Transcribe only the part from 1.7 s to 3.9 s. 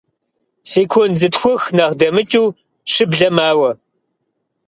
нэхъ дэмыкӀыу щыблэ мауэ.